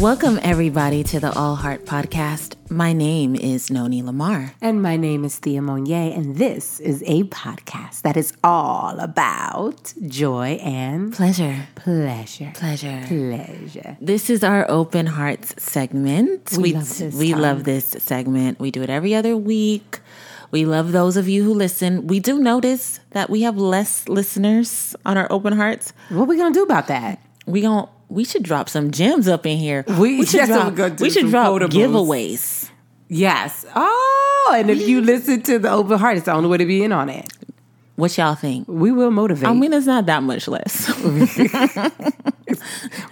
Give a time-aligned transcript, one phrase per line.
[0.00, 2.54] Welcome, everybody, to the All Heart Podcast.
[2.70, 4.54] My name is Noni Lamar.
[4.62, 9.92] And my name is Thea Monier, and this is a podcast that is all about
[10.06, 11.68] joy and Pleasure.
[11.74, 12.50] pleasure.
[12.54, 13.04] Pleasure.
[13.08, 13.98] Pleasure.
[14.00, 16.56] This is our open hearts segment.
[16.56, 18.58] We love this we love this segment.
[18.58, 20.00] We do it every other week.
[20.50, 22.06] We love those of you who listen.
[22.06, 25.92] We do notice that we have less listeners on our open hearts.
[26.08, 27.20] What are we gonna do about that?
[27.44, 29.84] We gon' we should drop some gems up in here.
[29.98, 31.68] We- should drop, we should some drop quotables.
[31.70, 32.70] giveaways.
[33.08, 33.64] Yes.
[33.74, 36.84] Oh, and if you listen to the open heart, it's the only way to be
[36.84, 37.32] in on it.
[38.00, 38.66] What y'all think?
[38.66, 39.48] We will motivate.
[39.48, 40.90] I mean, it's not that much less.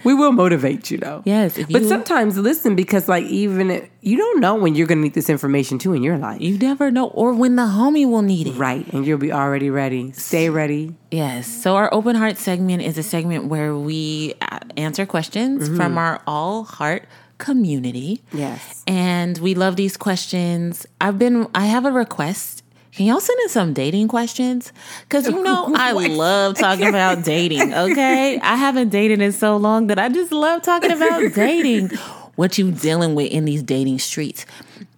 [0.03, 1.21] we will motivate you though.
[1.25, 5.01] yes, if But sometimes listen because like even if, you don't know when you're gonna
[5.01, 6.41] need this information too in your life.
[6.41, 8.55] you never know, or when the homie will need it.
[8.55, 8.85] Right.
[8.93, 10.11] And you'll be already ready.
[10.13, 10.95] Stay ready.
[11.11, 11.47] Yes.
[11.47, 15.75] So our open heart segment is a segment where we uh, answer questions Mm-hmm.
[15.77, 17.05] from our all heart
[17.37, 18.21] community.
[18.33, 18.83] Yes.
[18.87, 20.85] And we love these questions.
[21.01, 22.63] I've been I have a request.
[22.99, 24.73] Can y'all send in some dating questions?
[25.07, 28.37] Cause you know I love talking about dating, okay?
[28.41, 31.91] I haven't dated in so long that I just love talking about dating.
[32.35, 34.45] What you dealing with in these dating streets.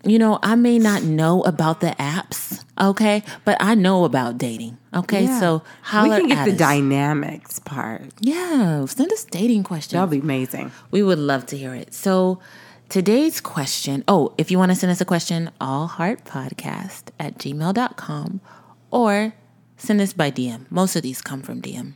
[0.04, 3.22] You know, I may not know about the apps, okay?
[3.46, 4.80] But I know about dating.
[4.96, 5.26] Okay.
[5.26, 5.40] Yeah.
[5.40, 6.58] So holler we can get the us.
[6.58, 8.02] dynamics part.
[8.20, 9.92] Yeah, send us dating questions.
[9.92, 10.72] That'll be amazing.
[10.90, 11.94] we would love to hear it.
[11.94, 12.40] So
[12.92, 18.42] today's question, oh, if you want to send us a question, allheartpodcast at gmail.com
[18.92, 19.34] or
[19.78, 20.70] send us by DM.
[20.70, 21.94] Most of these come from DM.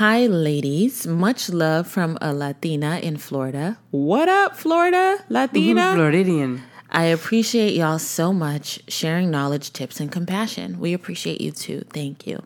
[0.00, 1.06] Hi, ladies.
[1.06, 3.78] Much love from a Latina in Florida.
[3.90, 5.18] What up, Florida?
[5.28, 5.92] Latina?
[5.94, 6.62] Floridian.
[6.90, 10.80] I appreciate y'all so much sharing knowledge, tips, and compassion.
[10.80, 11.82] We appreciate you too.
[11.92, 12.42] Thank you.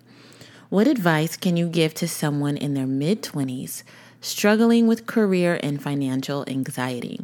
[0.70, 3.84] What advice can you give to someone in their mid 20s
[4.20, 7.20] struggling with career and financial anxiety?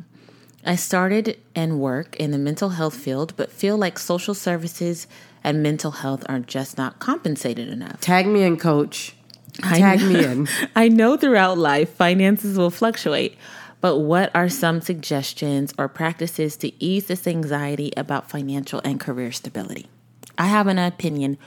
[0.65, 5.07] I started and work in the mental health field, but feel like social services
[5.45, 8.01] and mental health are just not compensated enough.
[8.01, 9.15] Tag me in, coach.
[9.55, 10.49] Tag know- me in.
[10.77, 13.37] I know throughout life finances will fluctuate,
[13.81, 19.31] but what are some suggestions or practices to ease this anxiety about financial and career
[19.31, 19.89] stability?
[20.39, 21.39] I have an opinion.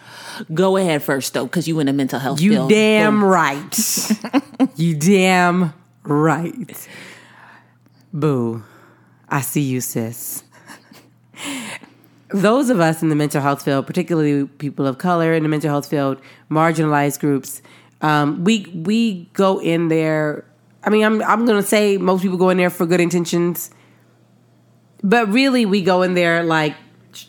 [0.54, 2.70] Go ahead first, though, because you in the mental health You field.
[2.70, 3.78] damn right.
[4.76, 5.74] you damn
[6.04, 6.88] right.
[8.14, 8.64] Boo.
[9.30, 10.44] I see you, sis.
[12.30, 15.70] Those of us in the mental health field, particularly people of color in the mental
[15.70, 17.62] health field, marginalized groups,
[18.02, 20.46] um, we we go in there.
[20.84, 23.72] I mean, I'm I'm gonna say most people go in there for good intentions,
[25.04, 26.76] but really we go in there like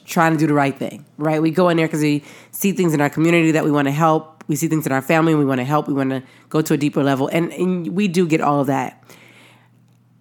[0.04, 1.40] trying to do the right thing, right?
[1.40, 3.92] We go in there because we see things in our community that we want to
[3.92, 4.44] help.
[4.46, 5.88] We see things in our family and we want to help.
[5.88, 8.66] We want to go to a deeper level, and, and we do get all of
[8.66, 9.02] that.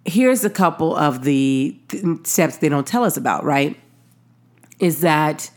[0.04, 3.78] Here's a couple of the th- steps they don't tell us about, right?
[4.78, 5.50] Is that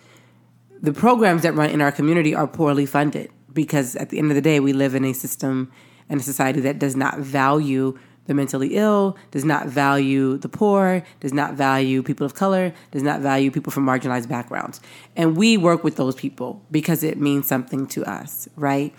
[0.81, 4.35] the programs that run in our community are poorly funded because at the end of
[4.35, 5.71] the day, we live in a system
[6.09, 11.03] and a society that does not value the mentally ill, does not value the poor,
[11.19, 14.79] does not value people of color, does not value people from marginalized backgrounds.
[15.15, 18.93] And we work with those people because it means something to us, right?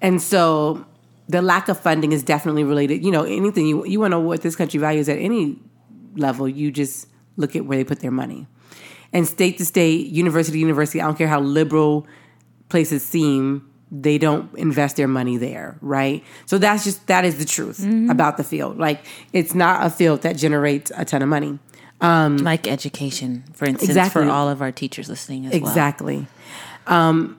[0.00, 0.86] And so
[1.28, 3.04] the lack of funding is definitely related.
[3.04, 5.58] You know, anything you, you want to know what this country values at any
[6.16, 8.46] level, you just look at where they put their money.
[9.12, 12.06] And state to state, university to university, I don't care how liberal
[12.68, 16.22] places seem, they don't invest their money there, right?
[16.46, 18.78] So that's just that is the truth about the field.
[18.78, 21.58] Like it's not a field that generates a ton of money.
[22.00, 24.24] Um, like education, for instance, Exactly.
[24.24, 25.68] for all of our teachers listening as well.
[25.68, 26.26] Exactly.
[26.86, 27.38] Um,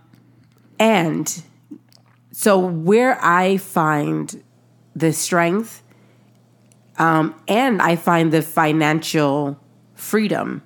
[0.79, 1.43] and
[2.31, 4.43] so where I find
[4.95, 5.81] the strength
[6.99, 9.59] um, and I find the financial
[9.95, 10.61] freedom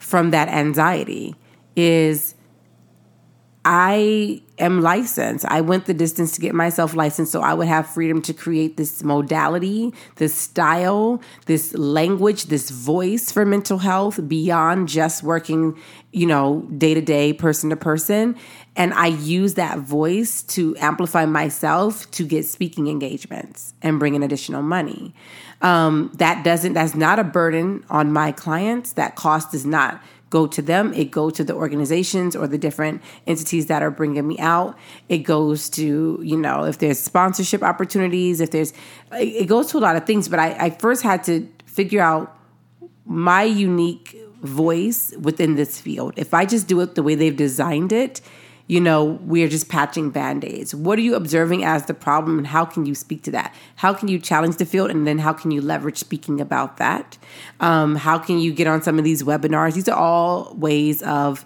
[0.00, 1.36] from that anxiety
[1.76, 2.33] is
[3.64, 5.44] I am licensed.
[5.46, 8.76] I went the distance to get myself licensed so I would have freedom to create
[8.76, 15.78] this modality, this style, this language, this voice for mental health beyond just working,
[16.12, 18.36] you know, day to day, person to person.
[18.76, 24.22] And I use that voice to amplify myself to get speaking engagements and bring in
[24.22, 25.14] additional money.
[25.62, 28.92] Um, that doesn't, that's not a burden on my clients.
[28.92, 30.92] That cost is not go to them.
[30.94, 34.76] It goes to the organizations or the different entities that are bringing me out.
[35.08, 38.72] It goes to, you know, if there's sponsorship opportunities, if there's,
[39.12, 40.28] it goes to a lot of things.
[40.28, 42.36] But I, I first had to figure out
[43.06, 46.14] my unique voice within this field.
[46.16, 48.20] If I just do it the way they've designed it,
[48.66, 50.74] you know, we're just patching band aids.
[50.74, 53.54] What are you observing as the problem and how can you speak to that?
[53.76, 57.18] How can you challenge the field and then how can you leverage speaking about that?
[57.60, 59.74] Um, how can you get on some of these webinars?
[59.74, 61.44] These are all ways of,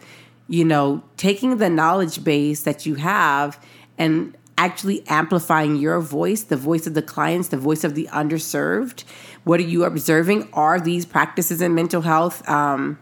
[0.48, 3.60] you know, taking the knowledge base that you have
[3.98, 9.02] and actually amplifying your voice, the voice of the clients, the voice of the underserved.
[9.42, 10.48] What are you observing?
[10.52, 12.98] Are these practices in mental health um,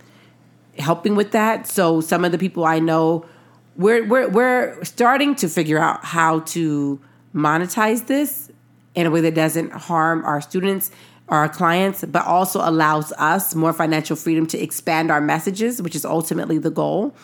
[0.79, 1.67] helping with that?
[1.67, 3.27] So, some of the people I know
[3.76, 7.00] we're we're we're starting to figure out how to
[7.34, 8.50] monetize this
[8.94, 10.90] in a way that doesn't harm our students
[11.28, 16.05] our clients but also allows us more financial freedom to expand our messages which is
[16.05, 17.14] ultimately the goal.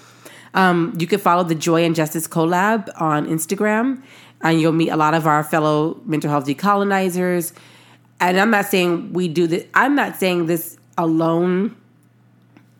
[0.55, 4.03] Um, you can follow the joy and justice collab on instagram
[4.43, 7.53] and you'll meet a lot of our fellow mental health decolonizers.
[8.21, 11.77] And i'm not saying we do this i'm not saying this alone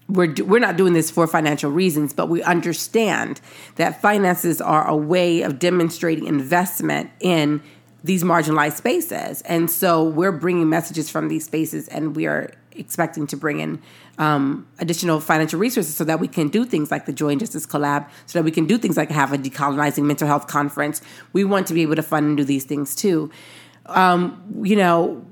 [0.09, 3.41] we're we're not doing this for financial reasons, but we understand
[3.77, 7.63] that finances are a way of demonstrating investment in
[8.05, 13.27] these marginalized spaces, and so we're bringing messages from these spaces, and we are expecting
[13.27, 13.81] to bring in
[14.19, 17.67] um, additional financial resources so that we can do things like the Joy and Justice
[17.67, 21.01] Collab, so that we can do things like have a decolonizing mental health conference.
[21.33, 23.31] We want to be able to fund and do these things too.
[23.87, 25.25] Um, you know,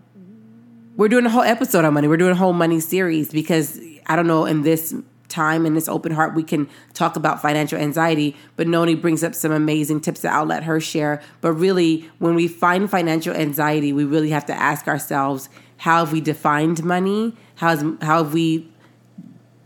[0.96, 2.08] we're doing a whole episode on money.
[2.08, 3.81] We're doing a whole money series because
[4.11, 4.95] I don't know, in this
[5.29, 9.33] time in this open heart we can talk about financial anxiety but noni brings up
[9.33, 11.23] some amazing tips that i'll let her share.
[11.41, 15.49] But really when we find financial anxiety we really have to ask ourselves
[15.81, 17.35] how have we defined money?
[17.55, 18.71] How's how have we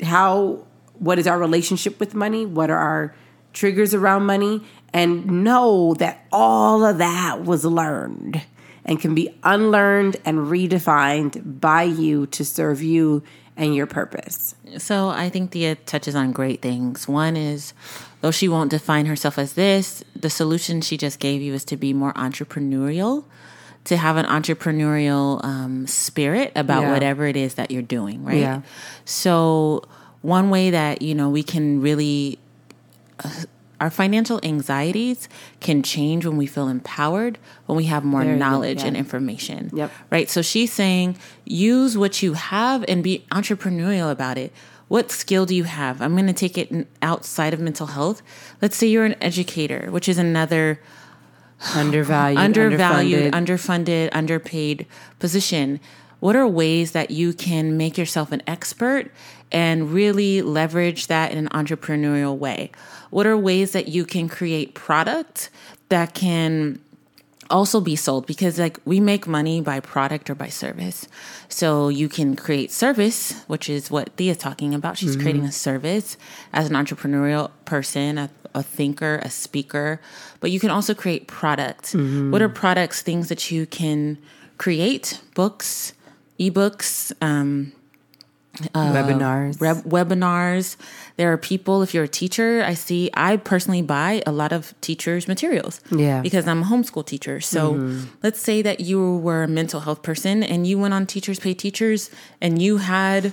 [0.02, 0.64] how
[0.99, 2.46] what is our relationship with money?
[2.46, 3.14] What are our
[3.52, 4.62] triggers around money?
[4.93, 8.43] And know that all of that was learned
[8.85, 13.25] and can be unlearned and redefined by you to serve you
[13.56, 14.54] and your purpose.
[14.78, 17.06] So I think Thea touches on great things.
[17.06, 17.72] One is,
[18.20, 21.76] though she won't define herself as this, the solution she just gave you is to
[21.76, 23.24] be more entrepreneurial,
[23.84, 26.92] to have an entrepreneurial um, spirit about yeah.
[26.92, 28.38] whatever it is that you're doing, right?
[28.38, 28.62] Yeah.
[29.04, 29.84] So
[30.22, 32.38] one way that you know we can really
[33.22, 33.30] uh,
[33.80, 35.28] our financial anxieties
[35.60, 38.88] can change when we feel empowered, when we have more knowledge yeah.
[38.88, 39.70] and information.
[39.72, 39.90] Yep.
[40.10, 40.30] Right.
[40.30, 44.52] So she's saying use what you have and be entrepreneurial about it.
[44.88, 46.00] What skill do you have?
[46.02, 48.22] I'm going to take it outside of mental health.
[48.60, 50.78] Let's say you're an educator, which is another
[51.74, 54.86] undervalued, undervalued, underfunded, underfunded underpaid
[55.18, 55.80] position.
[56.24, 59.10] What are ways that you can make yourself an expert
[59.52, 62.70] and really leverage that in an entrepreneurial way?
[63.10, 65.50] What are ways that you can create product
[65.90, 66.80] that can
[67.50, 71.06] also be sold because like we make money by product or by service.
[71.50, 74.96] So you can create service, which is what Thea's talking about.
[74.96, 75.20] She's mm-hmm.
[75.20, 76.16] creating a service
[76.54, 80.00] as an entrepreneurial person, a, a, thinker, a speaker,
[80.40, 81.92] but you can also create product.
[81.92, 82.30] Mm-hmm.
[82.30, 84.16] What are products, things that you can
[84.56, 85.92] create, books,
[86.38, 87.72] ebooks, um,
[88.75, 89.58] uh, webinars.
[89.84, 90.76] webinars.
[91.16, 94.75] There are people if you're a teacher i see i personally buy a lot of
[94.81, 96.20] teachers materials yeah.
[96.20, 97.40] because i'm a homeschool teacher.
[97.40, 98.04] So mm-hmm.
[98.22, 101.54] let's say that you were a mental health person and you went on teachers pay
[101.54, 102.10] teachers
[102.41, 103.32] and you had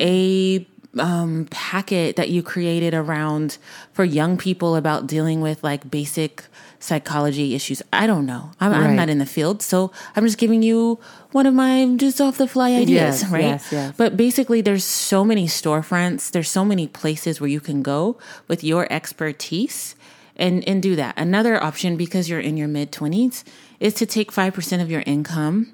[0.00, 0.66] a
[0.98, 3.58] um, packet that you created around
[3.92, 6.44] for young people about dealing with like basic
[6.78, 7.82] psychology issues.
[7.92, 8.50] I don't know.
[8.60, 8.80] I'm, right.
[8.82, 10.98] I'm, not in the field, so I'm just giving you
[11.30, 13.42] one of my just off the fly ideas, yes, right?
[13.42, 13.94] Yes, yes.
[13.96, 16.30] But basically, there's so many storefronts.
[16.30, 18.18] There's so many places where you can go
[18.48, 19.94] with your expertise
[20.36, 21.14] and and do that.
[21.16, 23.44] Another option, because you're in your mid twenties,
[23.80, 25.72] is to take five percent of your income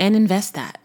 [0.00, 0.80] and invest that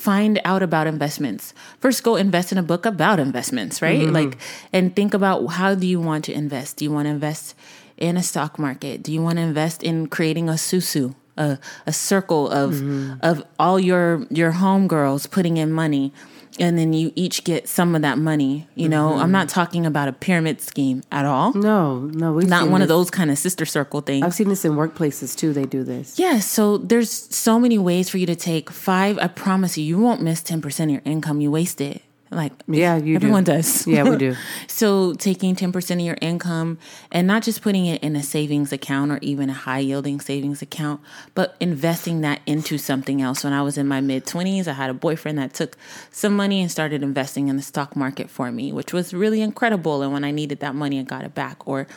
[0.00, 1.52] find out about investments.
[1.78, 4.00] First, go invest in a book about investments, right?
[4.00, 4.14] Mm-hmm.
[4.14, 4.38] Like,
[4.72, 6.78] and think about how do you want to invest?
[6.78, 7.54] Do you want to invest
[7.96, 9.02] in a stock market?
[9.02, 13.14] Do you want to invest in creating a susu, a, a circle of mm-hmm.
[13.22, 16.12] of all your your homegirls putting in money?
[16.58, 18.66] And then you each get some of that money.
[18.74, 19.22] You know, mm-hmm.
[19.22, 21.52] I'm not talking about a pyramid scheme at all.
[21.54, 22.86] No, no, we've not one this.
[22.86, 24.24] of those kind of sister circle things.
[24.24, 25.52] I've seen this in workplaces too.
[25.52, 26.18] They do this.
[26.18, 26.34] Yes.
[26.34, 29.18] Yeah, so there's so many ways for you to take five.
[29.18, 31.40] I promise you, you won't miss ten percent of your income.
[31.40, 32.02] You waste it.
[32.32, 33.52] Like yeah, you everyone do.
[33.52, 33.86] does.
[33.90, 34.36] Yeah, we do.
[34.68, 36.78] so taking ten percent of your income
[37.10, 40.62] and not just putting it in a savings account or even a high yielding savings
[40.62, 41.00] account,
[41.34, 43.42] but investing that into something else.
[43.42, 45.76] When I was in my mid twenties, I had a boyfriend that took
[46.12, 50.02] some money and started investing in the stock market for me, which was really incredible.
[50.02, 51.66] And when I needed that money, I got it back.
[51.66, 51.88] Or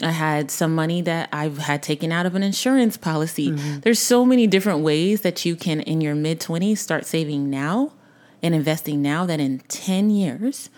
[0.00, 3.50] I had some money that I've had taken out of an insurance policy.
[3.50, 3.80] Mm-hmm.
[3.80, 7.92] There's so many different ways that you can, in your mid 20s, start saving now
[8.44, 10.68] and investing now that in 10 years,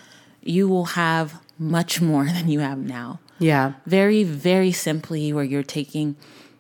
[0.41, 3.21] you will have much more than you have now.
[3.39, 3.75] Yeah.
[3.85, 6.17] Very, very simply, where you're taking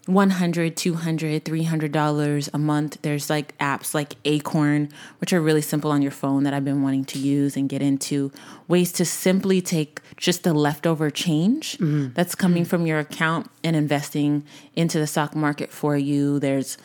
[0.06, 5.90] 100 200 300 dollars a month there's like apps like acorn which are really simple
[5.90, 8.30] on your phone that i've been wanting to use and get into
[8.68, 12.12] ways to simply take just the leftover change mm-hmm.
[12.14, 14.44] that's coming from your account and investing
[14.76, 16.78] into the stock market for you there's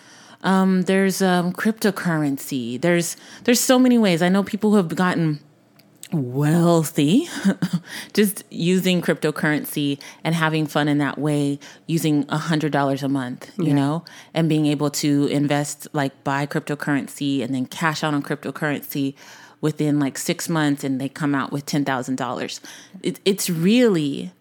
[0.44, 2.80] um, there's um, cryptocurrency.
[2.80, 4.22] There's there's so many ways.
[4.22, 5.40] I know people who have gotten
[6.12, 7.30] wealthy
[8.14, 11.58] just using cryptocurrency and having fun in that way
[11.88, 16.46] using a hundred dollars a month you know and being able to invest like buy
[16.46, 19.16] cryptocurrency and then cash out on cryptocurrency
[19.62, 22.60] within like six months and they come out with ten thousand dollars.
[23.04, 24.34] It's really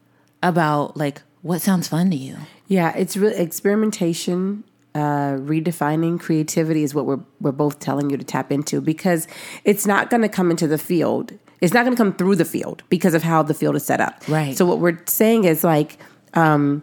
[0.43, 2.39] about like what sounds fun to you.
[2.67, 8.25] Yeah, it's really experimentation, uh, redefining creativity is what we're we're both telling you to
[8.25, 9.29] tap into because
[9.65, 11.33] it's not going to come into the field.
[11.61, 14.01] It's not going to come through the field because of how the field is set
[14.01, 14.23] up.
[14.29, 14.57] Right.
[14.57, 15.99] So what we're saying is like,
[16.33, 16.83] um,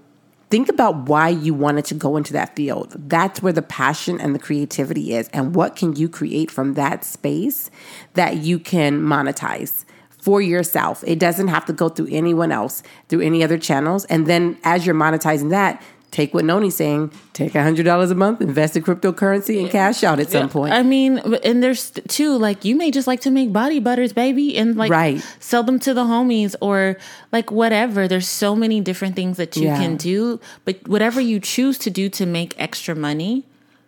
[0.49, 2.95] think about why you wanted to go into that field.
[3.09, 7.03] That's where the passion and the creativity is, and what can you create from that
[7.03, 7.69] space
[8.13, 9.83] that you can monetize
[10.27, 11.03] for yourself.
[11.07, 14.03] It doesn't have to go through anyone else, through any other channels.
[14.05, 15.81] And then as you're monetizing that,
[16.17, 20.31] take what Noni's saying, take $100 a month, invest in cryptocurrency, and cash out at
[20.31, 20.73] some point.
[20.73, 24.57] I mean, and there's too like you may just like to make body butters, baby,
[24.57, 25.21] and like Right.
[25.39, 26.97] sell them to the homies or
[27.31, 28.07] like whatever.
[28.07, 29.77] There's so many different things that you Yeah.
[29.77, 33.45] can do, but whatever you choose to do to make extra money,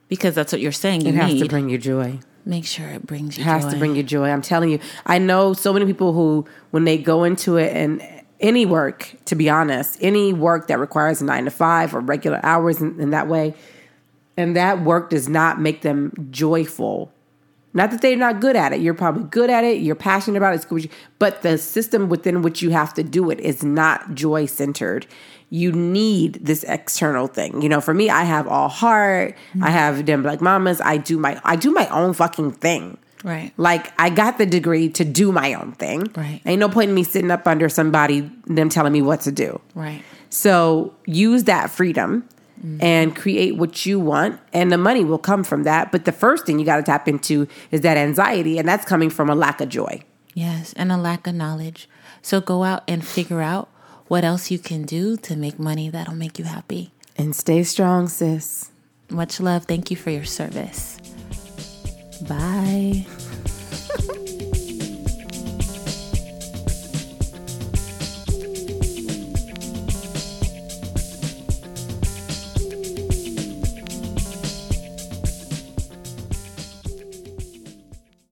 [0.07, 1.41] because that's what you're saying you it has need.
[1.43, 2.19] to bring you joy.
[2.45, 3.43] make sure it brings you.
[3.43, 3.71] It has joy.
[3.71, 4.27] to bring you joy.
[4.29, 4.79] I'm telling you.
[5.05, 8.01] I know so many people who, when they go into it and
[8.39, 12.39] any work, to be honest, any work that requires a nine to five or regular
[12.43, 13.53] hours in, in that way,
[14.37, 17.11] and that work does not make them joyful.
[17.73, 18.81] Not that they're not good at it.
[18.81, 19.81] You're probably good at it.
[19.81, 20.65] You're passionate about it.
[20.71, 20.87] It's
[21.19, 25.05] but the system within which you have to do it is not joy centered.
[25.51, 27.61] You need this external thing.
[27.61, 29.35] You know, for me, I have all heart.
[29.61, 30.81] I have them black mamas.
[30.81, 32.97] I do my I do my own fucking thing.
[33.23, 33.51] Right.
[33.57, 36.11] Like I got the degree to do my own thing.
[36.15, 36.41] Right.
[36.45, 39.59] Ain't no point in me sitting up under somebody them telling me what to do.
[39.75, 40.03] Right.
[40.29, 42.27] So use that freedom
[42.63, 42.77] mm-hmm.
[42.81, 45.91] and create what you want, and the money will come from that.
[45.91, 49.09] But the first thing you got to tap into is that anxiety, and that's coming
[49.09, 50.01] from a lack of joy.
[50.33, 51.89] Yes, and a lack of knowledge.
[52.21, 53.69] So go out and figure out
[54.07, 56.91] what else you can do to make money that'll make you happy.
[57.17, 58.71] And stay strong, sis.
[59.09, 59.65] Much love.
[59.65, 60.98] Thank you for your service.
[62.21, 63.05] Bye.